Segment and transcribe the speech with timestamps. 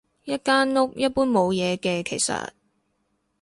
[0.23, 2.49] 一間屋，一般冇嘢嘅其實